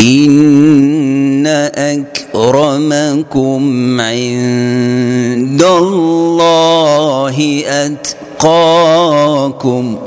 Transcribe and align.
إن 0.01 1.47
أكرمكم 1.75 3.61
عند 4.01 5.63
الله 5.63 7.63
أتقاكم. 8.39 9.99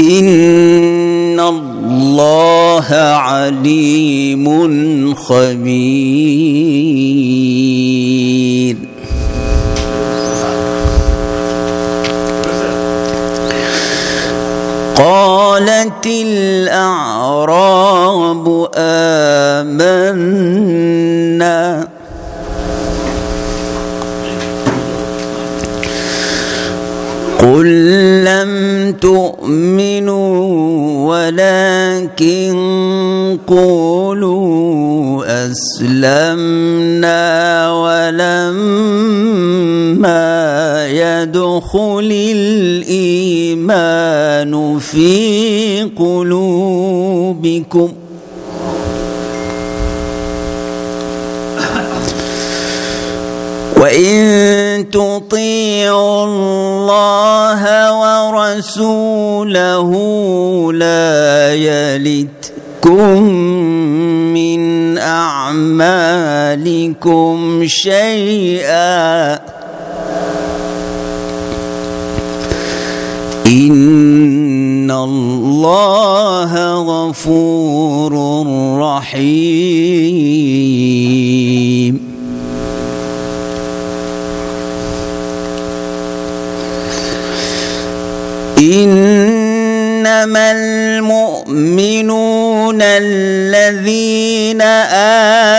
إن 0.00 1.40
الله 1.40 2.86
عليم 3.20 4.44
خبير 5.14 6.52
قالت 14.96 16.06
الأعراب 16.06 17.48
آمنا 18.76 20.42
قل 27.42 27.66
لم 28.24 28.52
تؤمنوا 29.00 30.38
ولكن 31.10 32.52
قولوا 33.46 35.24
أسلمنا 35.50 37.22
ولما 37.72 39.02
يدخل 40.88 42.10
الإيمان 42.86 44.02
في 44.78 45.90
قلوبكم 45.98 47.92
وإن 53.76 54.90
تطيعوا 54.92 56.24
الله 56.24 57.01
ورسوله 58.32 59.90
لا 60.72 61.54
يلتكم 61.54 63.22
من 64.32 64.98
أعمالكم 64.98 65.76
شيئا. 67.66 69.34
إن 73.46 74.90
الله 74.90 76.52
غفور 76.74 78.12
رحيم. 78.78 79.62
إنما 90.12 90.52
المؤمنون 90.52 91.22
الذين 92.82 94.62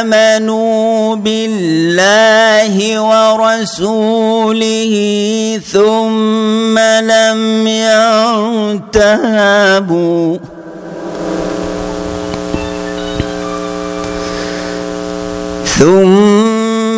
آمنوا 0.04 1.16
بالله 1.16 3.00
ورسوله 3.02 4.94
ثم 5.74 6.80
لم 6.80 7.68
يرتابوا 8.88 10.38
ثم 15.66 16.33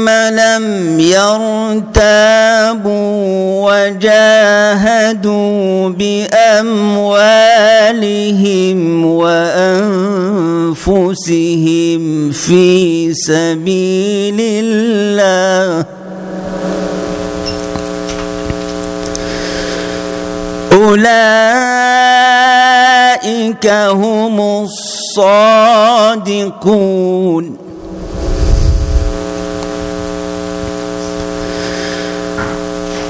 لم 0.09 0.99
يرتابوا 0.99 1.95
وجاهدوا 3.95 5.89
بأموالهم 5.89 6.95
وأنفسهم 9.05 9.51
في 12.31 13.13
سبيل 13.13 14.37
الله. 14.39 15.85
أولئك 20.73 21.25
هم 23.67 24.65
الصادقون 25.15 26.45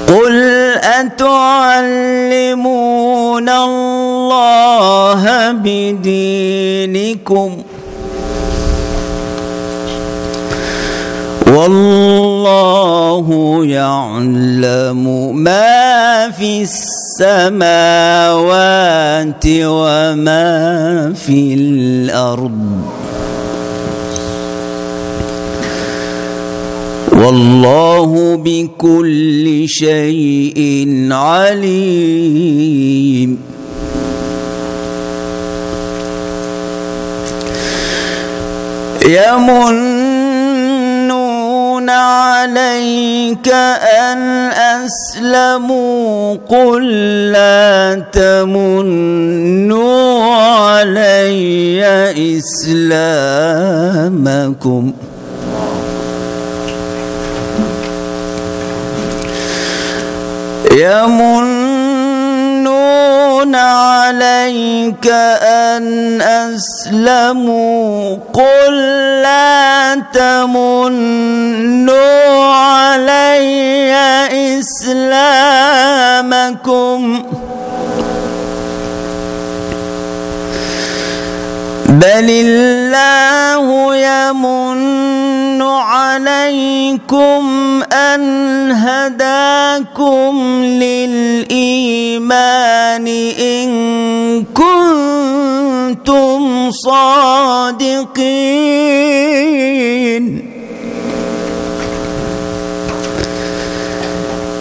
قل 0.08 0.34
أتعلمون 1.86 3.50
الله 3.50 5.52
بدينكم 5.52 7.52
والله 12.36 13.28
يعلم 13.66 15.36
ما 15.38 16.32
في 16.32 16.66
السماوات 17.22 19.46
وما 19.46 21.14
في 21.14 21.54
الأرض 21.54 22.82
والله 27.12 28.36
بكل 28.36 29.64
شيء 29.68 31.08
عليم. 31.12 32.26
يمنون 39.08 40.16
عليك 41.90 43.48
أن 43.48 44.20
أسلموا 44.86 46.36
قل 46.50 46.84
لا 47.32 48.04
تمنوا 48.14 49.76
علي 50.36 51.86
إسلامكم. 52.38 53.34
يمنون 60.76 62.36
عليك 63.56 65.08
أن 65.08 66.22
أسلموا 66.22 68.18
قل 68.34 68.74
لا 69.24 69.96
تمنوا 70.14 71.96
علي 72.56 73.96
إسلامكم. 74.60 75.46
بل 81.86 82.30
الله 82.30 83.96
يمن 83.96 85.62
عليكم 85.62 87.44
أن 88.14 88.72
هداكم 88.72 90.34
للإيمان 90.64 92.28
إن 93.40 93.70
كنتم 94.54 96.42
صادقين 98.86 100.56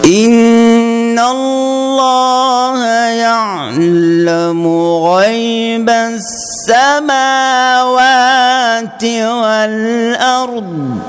إن 0.05 1.19
الله 1.19 2.85
يعلم 3.09 4.67
غيب 5.05 5.89
السماوات 5.89 7.05
والأرض 9.03 10.99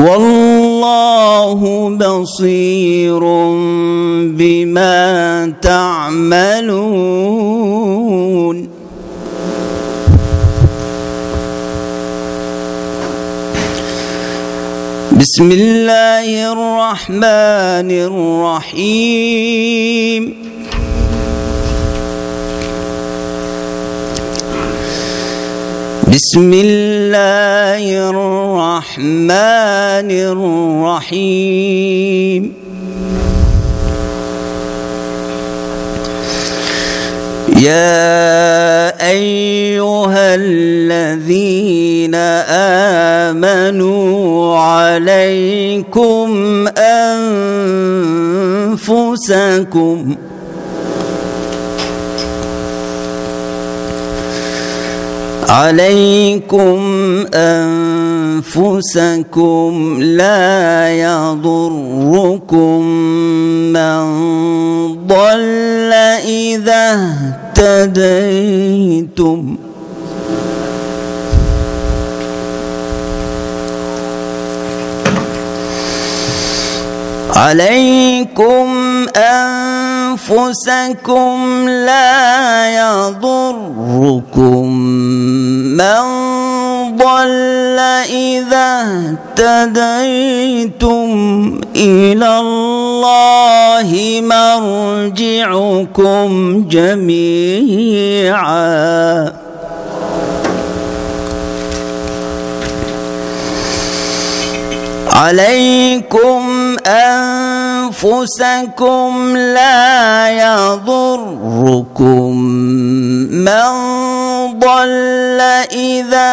والله 0.00 1.60
بصير 2.00 3.20
بما 4.32 5.52
تعملون. 5.62 6.70
بسم 15.20 15.52
الله 15.52 16.52
الرحمن 16.52 17.90
الرحيم. 18.72 19.60
بسم 26.10 26.50
الله 26.54 28.10
الرحمن 28.10 29.30
الرحيم 30.90 32.42
يا 37.62 38.90
ايها 39.10 40.34
الذين 40.34 42.14
امنوا 43.30 44.58
عليكم 44.58 46.28
انفسكم 48.78 50.16
عليكم 55.50 56.78
أنفسكم 58.54 59.72
لا 60.02 60.90
يضركم 60.94 62.84
من 63.72 64.02
ضل 65.06 65.92
إذا 66.24 67.10
اهتديتم. 67.58 69.56
عليكم 77.36 78.68
أنفسكم 80.16 80.58
لا 81.68 82.20
يضركم 82.80 83.60
من 85.80 86.04
ضل 86.96 87.78
إذا 88.10 88.68
اهتديتم 89.40 91.08
إلى 91.76 92.38
الله 92.38 93.90
مرجعكم 95.16 96.28
جميعا. 96.68 98.60
عليكم 105.12 106.42
أنفسكم 106.86 109.10
لا 109.36 110.30
يضركم. 110.30 112.36
من 113.30 113.70
ضل 114.58 115.40
إذا 115.72 116.30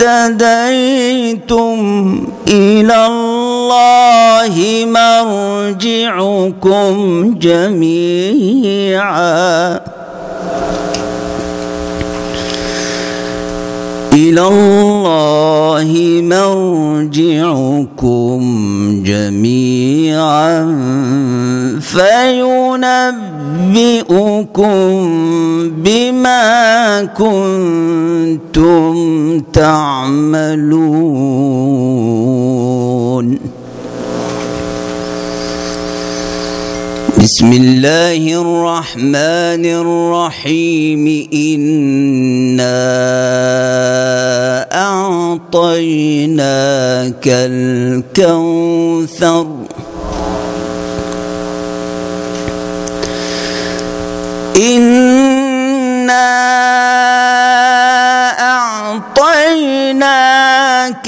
اهتديتم 0.00 1.76
إلى 2.48 3.06
الله 3.06 4.84
مرجعكم 5.78 6.94
جميعا. 7.38 9.18
إلى 14.18 14.42
الله 14.48 15.90
مرجعكم 16.22 18.40
جميعا 19.06 20.66
فينبئكم 21.80 22.98
بما 25.70 27.04
كنتم 27.04 28.94
تعملون. 29.52 30.68
بسم 37.18 37.52
الله 37.52 38.22
الرحمن 38.42 39.64
الرحيم. 39.66 41.28
إنا 41.34 42.78
أعطيناك 44.72 46.46
الكوثر. 48.18 48.66
إنا 54.56 56.28
أعطيناك 58.40 59.98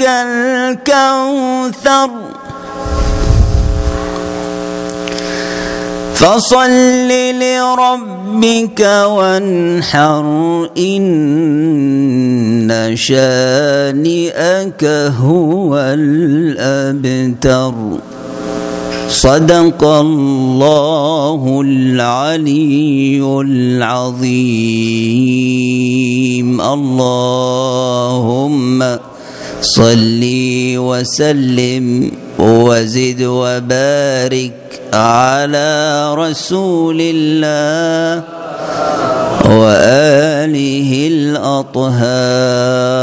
الكوثر. 0.01 1.01
فصل 6.21 7.09
لربك 7.41 8.81
وانحر 9.05 10.25
إن 10.77 11.11
شانئك 12.93 14.83
هو 15.17 15.77
الأبتر. 15.97 17.73
صدق 19.09 19.83
الله 19.83 21.61
العلي 21.65 23.41
العظيم. 23.45 24.61
اللهم 26.61 27.99
صل 29.61 30.21
وسلم 30.77 32.11
وزد 32.39 33.21
وبارك 33.21 34.60
على 34.93 36.13
رسول 36.13 36.97
الله 37.01 38.23
وآله 39.49 41.07
الأطهار. 41.11 43.01